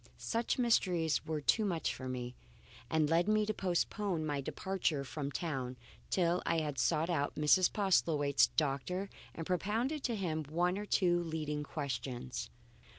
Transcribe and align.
Such 0.17 0.57
mysteries 0.57 1.23
were 1.27 1.41
too 1.41 1.63
much 1.63 1.93
for 1.93 2.09
me, 2.09 2.33
and 2.89 3.07
led 3.07 3.27
me 3.27 3.45
to 3.45 3.53
postpone 3.53 4.25
my 4.25 4.41
departure 4.41 5.03
from 5.03 5.29
town 5.31 5.77
till 6.09 6.41
I 6.43 6.57
had 6.57 6.79
sought 6.79 7.11
out 7.11 7.35
Mrs. 7.35 7.71
Postlethwaite's 7.71 8.47
doctor 8.47 9.11
and 9.35 9.45
propounded 9.45 10.01
to 10.05 10.15
him 10.15 10.43
one 10.45 10.79
or 10.79 10.87
two 10.87 11.21
leading 11.21 11.61
questions. 11.61 12.49